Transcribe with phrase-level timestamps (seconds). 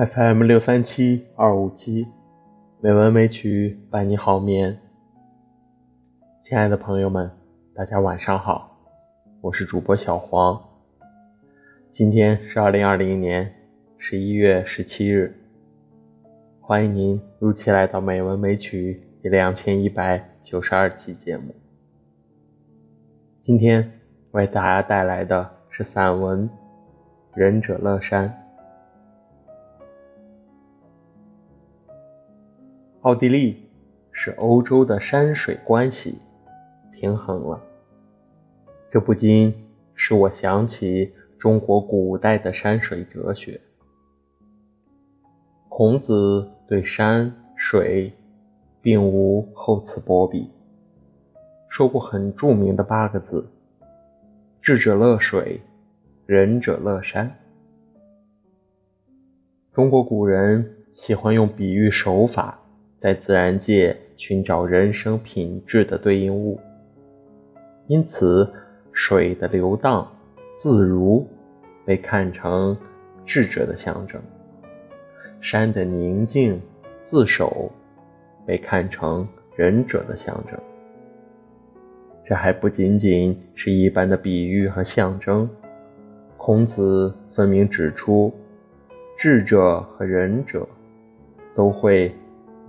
[0.00, 2.06] FM 六三七二五七，
[2.80, 4.78] 美文美曲伴你好眠。
[6.40, 7.30] 亲爱的朋友们，
[7.74, 8.78] 大家晚上好，
[9.42, 10.58] 我是主播小黄。
[11.90, 13.52] 今天是二零二零年
[13.98, 15.38] 十一月十七日，
[16.62, 21.54] 欢迎您如期来到美文美曲第两千一百九十二期节目。
[23.42, 26.48] 今天为大家带来的是散文
[27.34, 28.26] 《仁者乐山》。
[33.02, 33.56] 奥地利
[34.12, 36.18] 是欧洲的山水关系
[36.92, 37.58] 平衡了，
[38.90, 39.54] 这不禁
[39.94, 43.58] 使我想起中国古代的山水哲学。
[45.70, 48.12] 孔子对山水
[48.82, 50.50] 并无厚此薄彼，
[51.70, 53.48] 说过很著名的八个字
[54.60, 55.62] ：“智者乐水，
[56.26, 57.34] 仁者乐山。”
[59.72, 62.59] 中国古人喜欢用比喻手法。
[63.00, 66.60] 在自然界寻找人生品质的对应物，
[67.86, 68.52] 因此
[68.92, 70.06] 水的流荡
[70.54, 71.26] 自如
[71.86, 72.76] 被看成
[73.24, 74.20] 智者的象征，
[75.40, 76.60] 山的宁静
[77.02, 77.72] 自守
[78.44, 80.60] 被看成仁者的象征。
[82.22, 85.48] 这还不仅仅是一般的比喻和象征，
[86.36, 88.30] 孔子分明指出，
[89.16, 90.68] 智者和仁者
[91.54, 92.14] 都会。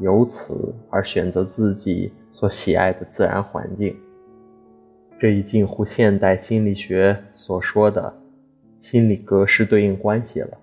[0.02, 3.95] 由此而选择自己所喜爱的自然环境，
[5.19, 8.11] 这一近乎现代心理学所说的
[8.79, 10.57] 心理格式对应关系了。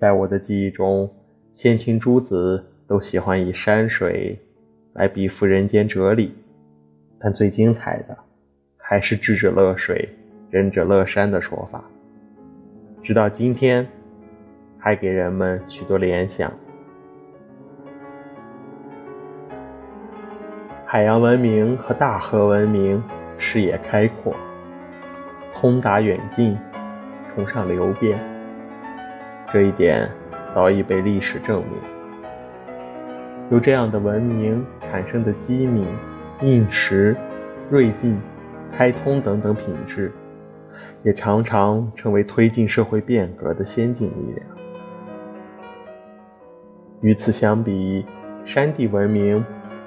[0.00, 1.10] 在我的记忆中，
[1.52, 4.38] 先秦诸子都喜欢以山水
[4.94, 6.34] 来比附人间哲理，
[7.18, 8.16] 但最精彩的
[8.78, 10.08] 还是“智者乐水，
[10.50, 11.84] 仁者乐山”的说法，
[13.02, 13.86] 直到今天
[14.78, 16.50] 还给人们许多联想。
[20.92, 23.02] 海洋文明和大河文明
[23.38, 24.36] 视野开阔，
[25.54, 26.54] 通达远近，
[27.34, 28.20] 崇尚流变。
[29.50, 30.06] 这一点
[30.54, 31.80] 早已被历史证明。
[33.50, 35.86] 由这样的文明产生的机敏、
[36.42, 37.16] 应时、
[37.70, 38.20] 锐进、
[38.76, 40.12] 开通等等品质，
[41.02, 44.46] 也常常成为推进社会变革的先进力量。
[47.00, 48.04] 与此相比，
[48.44, 49.42] 山地文明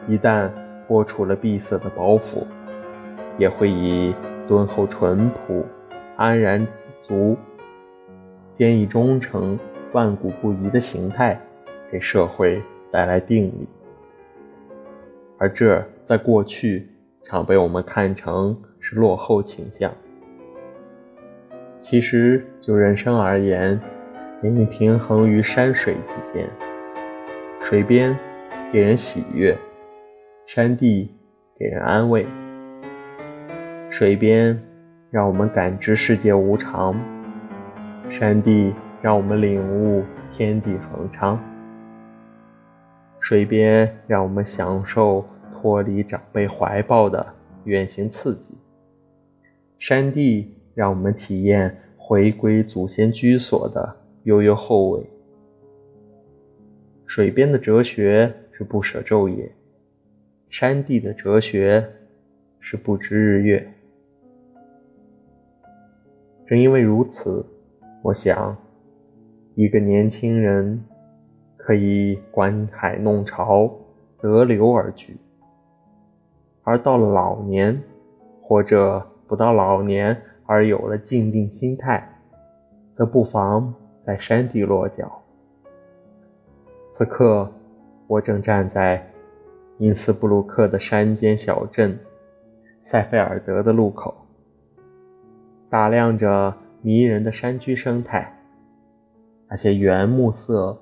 [0.08, 0.50] 一旦
[0.88, 2.46] 剥除了闭塞的包袱，
[3.38, 4.16] 也会以
[4.48, 5.66] 敦厚淳朴、
[6.16, 7.38] 安然自足、
[8.52, 9.60] 坚毅忠诚、
[9.92, 11.40] 万古不移的形态，
[11.92, 13.68] 给社会带来定力。
[15.38, 16.88] 而这在过去
[17.24, 19.92] 常被我们看成是落后倾向。
[21.80, 23.80] 其实就人生而言，
[24.42, 26.50] 也应平衡于山水之间。
[27.62, 28.18] 水边
[28.72, 29.58] 给人喜悦。
[30.48, 31.12] 山地
[31.58, 32.24] 给人安慰，
[33.90, 34.62] 水边
[35.10, 36.96] 让我们感知世界无常，
[38.12, 41.44] 山地让我们领悟天地恒昌。
[43.20, 47.26] 水边让我们享受脱离长辈怀抱的
[47.64, 48.56] 远行刺激，
[49.80, 55.10] 山地让我们体验回归祖先居所的悠悠后味。
[57.08, 59.52] 水边的哲学是不舍昼夜。
[60.50, 61.86] 山地的哲学
[62.60, 63.74] 是不知日月。
[66.48, 67.46] 正因为如此，
[68.02, 68.56] 我想，
[69.56, 70.86] 一个年轻人
[71.58, 73.70] 可以观海弄潮，
[74.18, 75.14] 择流而居；
[76.64, 77.82] 而到了老年，
[78.42, 82.22] 或者不到老年而有了静定心态，
[82.94, 83.74] 则不妨
[84.06, 85.22] 在山地落脚。
[86.92, 87.52] 此刻，
[88.08, 89.12] 我正站在。
[89.78, 92.00] 因斯布鲁克的山间小镇
[92.84, 94.16] 塞菲尔德的路口，
[95.70, 98.32] 打量着迷人的山居生态。
[99.50, 100.78] 那些原木色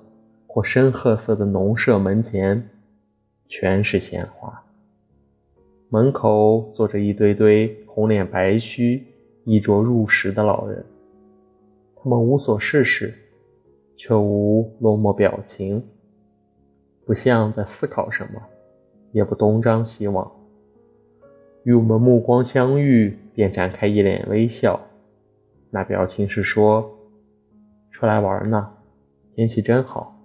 [0.46, 2.70] 或深褐色的农舍门前，
[3.48, 4.62] 全是鲜花。
[5.88, 9.04] 门口坐着一堆堆红脸白须、
[9.44, 10.84] 衣着入时的老人，
[11.96, 13.12] 他们无所事事，
[13.96, 15.84] 却无落寞表情，
[17.04, 18.40] 不像在思考什么。
[19.14, 20.28] 也不东张西望，
[21.62, 24.80] 与我们目光相遇，便展开一脸微笑。
[25.70, 26.98] 那表情是说
[27.92, 28.72] ：“出来玩呢，
[29.36, 30.20] 天气真好。”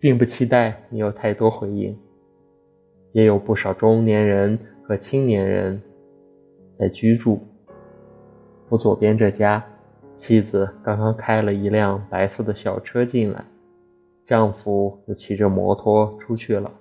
[0.00, 1.94] 并不期待你有太多回应。
[3.12, 5.82] 也有不少中年人和青年人
[6.78, 7.40] 在居住。
[8.70, 9.62] 我左边这家
[10.16, 13.44] 妻子刚刚开了一辆白色的小车进来，
[14.26, 16.72] 丈夫又骑着摩托出去了。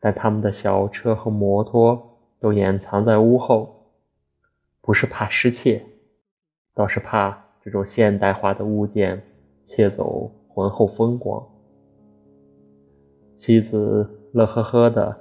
[0.00, 3.92] 但他们的小车和摩托都掩藏在屋后，
[4.80, 5.84] 不是怕失窃，
[6.74, 9.22] 倒是怕这种现代化的物件
[9.66, 11.46] 窃走浑厚风光。
[13.36, 15.20] 妻子乐呵呵的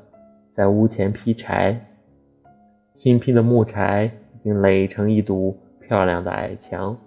[0.53, 1.87] 在屋前劈柴，
[2.93, 6.97] 新劈的木柴已经垒成一堵漂亮的矮墙。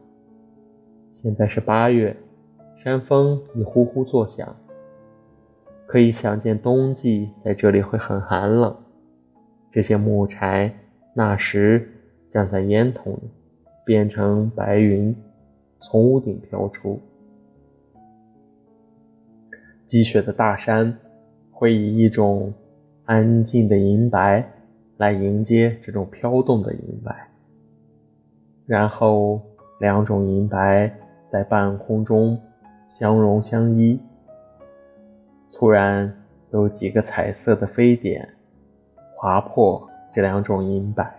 [1.10, 2.16] 现在是八月，
[2.76, 4.56] 山风已呼呼作响。
[5.92, 8.74] 可以想见，冬季在这里会很寒冷。
[9.70, 10.74] 这些木柴
[11.12, 11.86] 那时
[12.30, 13.28] 将在烟筒里
[13.84, 15.14] 变成白云，
[15.82, 16.98] 从屋顶飘出。
[19.86, 20.96] 积雪的大山
[21.50, 22.54] 会以一种
[23.04, 24.50] 安静的银白
[24.96, 27.28] 来迎接这种飘动的银白，
[28.64, 29.42] 然后
[29.78, 30.90] 两种银白
[31.30, 32.40] 在半空中
[32.88, 34.00] 相融相依。
[35.52, 36.12] 突然
[36.50, 38.34] 有几个彩色的飞点
[39.14, 41.14] 划破这两种银白，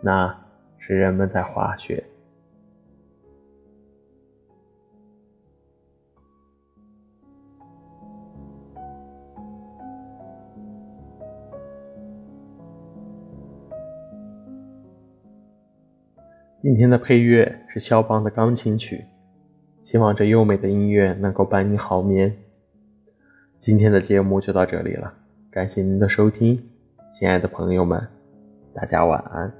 [0.00, 0.38] 那
[0.76, 2.04] 是人们在滑雪。
[16.60, 19.06] 今天的配乐是肖邦的钢琴曲，
[19.82, 22.36] 希望这优美的音乐能够伴你好眠。
[23.60, 25.12] 今天的节目就到这里了，
[25.50, 26.62] 感谢您的收听，
[27.12, 28.00] 亲爱的朋友们，
[28.72, 29.52] 大家晚安。